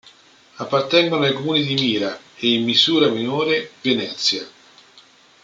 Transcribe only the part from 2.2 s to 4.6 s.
e, in misura minore, Venezia.